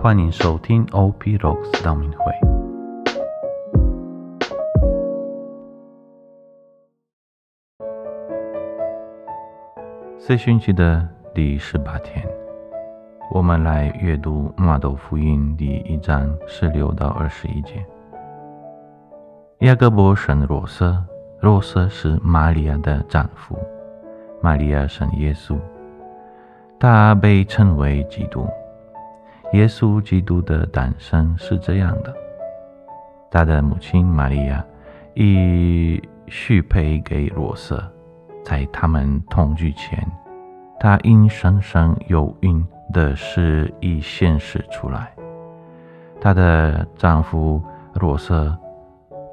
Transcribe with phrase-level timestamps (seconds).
[0.00, 2.32] 欢迎收听 OP Rocks 道明会。
[10.16, 12.24] 四旬期的第十八天，
[13.32, 17.84] 我们来阅读马窦福音第一章十六到二十一节。
[19.66, 20.96] 雅各伯生罗瑟，
[21.40, 23.58] 罗瑟是玛利亚的丈夫，
[24.40, 25.58] 玛利亚生耶稣，
[26.78, 28.46] 他被称为基督。
[29.52, 32.14] 耶稣基督的诞生是这样的：
[33.30, 34.62] 他的母亲玛利亚
[35.14, 37.82] 以许配给罗瑟，
[38.44, 40.06] 在他们同居前，
[40.78, 45.10] 她因生生有孕的事已显示出来。
[46.20, 47.62] 她的丈夫
[47.94, 48.54] 罗瑟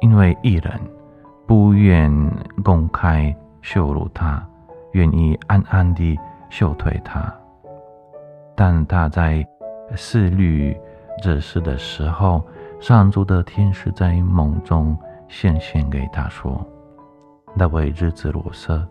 [0.00, 0.80] 因为一人
[1.44, 2.08] 不愿
[2.62, 4.40] 公开羞辱她，
[4.92, 6.16] 愿意暗暗地
[6.50, 7.34] 羞退她，
[8.54, 9.44] 但他在。
[9.96, 10.76] 思虑
[11.22, 12.42] 这事的时候，
[12.80, 14.96] 上主的天使在梦中
[15.28, 16.66] 显现给他说
[17.54, 18.86] ：“那位日子罗瑟，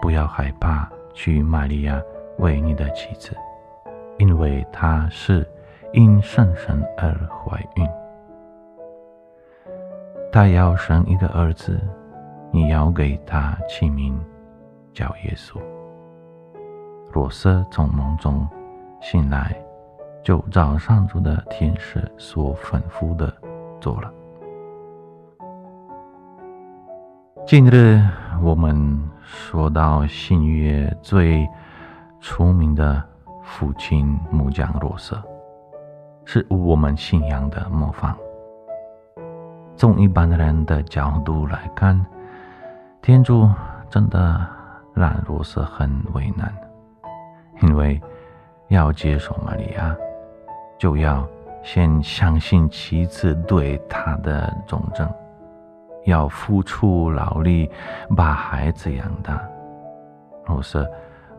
[0.00, 2.02] 不要害怕娶玛利亚
[2.38, 3.36] 为你的妻子，
[4.18, 5.48] 因为她是
[5.92, 7.88] 因圣神而怀孕。
[10.32, 11.80] 她要生一个儿子，
[12.50, 14.18] 你要给他起名
[14.92, 15.60] 叫耶稣。”
[17.12, 18.48] 罗瑟从梦中
[19.00, 19.54] 醒来。
[20.22, 23.32] 就照上主的天使所吩咐的
[23.80, 24.12] 做了。
[27.44, 28.00] 今日
[28.40, 31.48] 我们说到新约最
[32.20, 33.02] 出名的
[33.42, 35.20] 父亲木匠若瑟，
[36.24, 38.16] 是我们信仰的模范。
[39.74, 42.06] 从一般的人的角度来看，
[43.00, 43.50] 天主
[43.90, 44.40] 真的
[44.94, 46.54] 让若瑟很为难，
[47.62, 48.00] 因为
[48.68, 49.96] 要接受玛利亚。
[50.82, 51.24] 就要
[51.62, 55.08] 先相信妻子对他的忠贞，
[56.06, 57.70] 要付出劳力
[58.16, 59.40] 把孩子养大。
[60.44, 60.84] 若是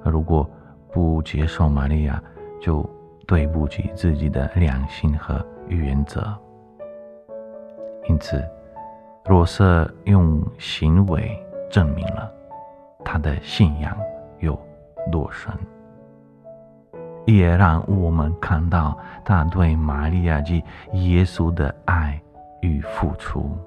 [0.01, 0.49] 如果
[0.93, 2.23] 不接受玛利亚，
[2.61, 2.89] 就
[3.27, 6.33] 对不起自己的良心和原则。
[8.07, 8.41] 因此，
[9.25, 11.37] 若瑟用行为
[11.69, 12.31] 证明了
[13.03, 13.93] 他的信仰
[14.39, 14.57] 有
[15.11, 15.51] 多深。
[17.25, 20.63] 也让我们看到他对玛利亚及
[20.93, 22.21] 耶稣的爱
[22.61, 23.57] 与付出。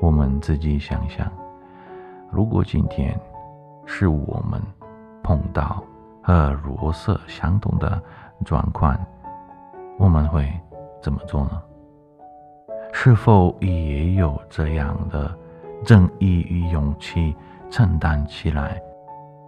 [0.00, 1.30] 我们自己想想，
[2.30, 3.18] 如果今天
[3.86, 4.60] 是我们
[5.22, 5.82] 碰到
[6.22, 8.00] 和罗瑟相同的
[8.44, 8.96] 状况，
[9.98, 10.52] 我们会
[11.02, 11.62] 怎么做呢？
[12.92, 15.36] 是否也有这样的
[15.84, 17.34] 正义与勇气
[17.70, 18.80] 承担起来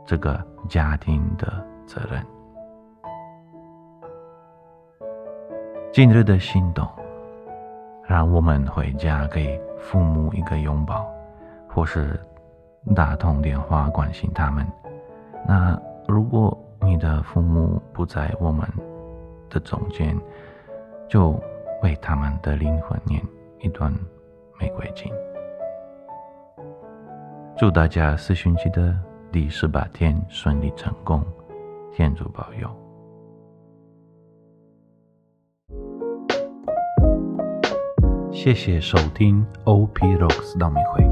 [0.05, 1.65] 这个家庭的？
[1.87, 2.25] 责任。
[5.93, 6.87] 今日的行动，
[8.05, 11.07] 让我们回家给父母一个拥抱，
[11.69, 12.21] 或是
[12.95, 14.67] 打通电话关心他们。
[15.49, 18.69] 那如果你的父母不在我们
[19.49, 20.15] 的中间，
[21.09, 21.31] 就
[21.83, 23.23] 为他们的灵魂念
[23.61, 23.91] 一段
[24.61, 25.11] 玫瑰经。
[27.57, 28.95] 祝大家四旬期的
[29.33, 31.25] 第十八天顺利成功。
[31.97, 32.69] 天主保佑！
[38.31, 41.06] 谢谢收听 OP Rocks 道明会。